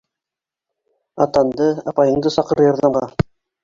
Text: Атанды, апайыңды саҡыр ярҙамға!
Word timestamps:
Атанды, 1.27 1.69
апайыңды 1.95 2.35
саҡыр 2.41 2.67
ярҙамға! 2.69 3.09